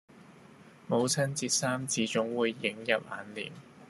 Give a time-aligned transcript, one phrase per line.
[0.87, 3.51] 母親節三字總會映入眼廉